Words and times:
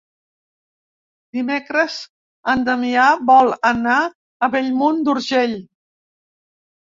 Dimecres 1.37 1.97
en 2.53 2.63
Damià 2.69 3.03
vol 3.29 3.53
anar 3.71 3.99
a 4.07 4.49
Bellmunt 4.55 5.03
d'Urgell. 5.09 5.53